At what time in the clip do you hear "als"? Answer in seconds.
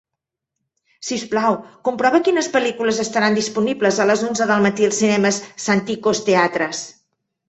4.87-5.03